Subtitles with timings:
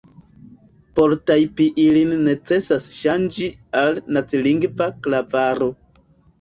[0.99, 3.53] Por tajpi ilin necesas ŝanĝi
[3.85, 5.73] al nacilingva klavaro.